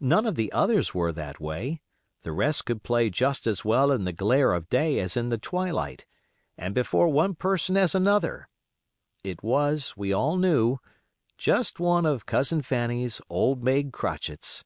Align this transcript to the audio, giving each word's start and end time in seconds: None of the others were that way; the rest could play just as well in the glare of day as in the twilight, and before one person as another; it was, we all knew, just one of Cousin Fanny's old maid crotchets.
None 0.00 0.24
of 0.24 0.34
the 0.34 0.50
others 0.50 0.94
were 0.94 1.12
that 1.12 1.40
way; 1.40 1.82
the 2.22 2.32
rest 2.32 2.64
could 2.64 2.82
play 2.82 3.10
just 3.10 3.46
as 3.46 3.66
well 3.66 3.92
in 3.92 4.04
the 4.04 4.14
glare 4.14 4.54
of 4.54 4.70
day 4.70 4.98
as 4.98 5.14
in 5.14 5.28
the 5.28 5.36
twilight, 5.36 6.06
and 6.56 6.74
before 6.74 7.10
one 7.10 7.34
person 7.34 7.76
as 7.76 7.94
another; 7.94 8.48
it 9.22 9.42
was, 9.42 9.92
we 9.94 10.10
all 10.10 10.38
knew, 10.38 10.78
just 11.36 11.78
one 11.78 12.06
of 12.06 12.24
Cousin 12.24 12.62
Fanny's 12.62 13.20
old 13.28 13.62
maid 13.62 13.92
crotchets. 13.92 14.64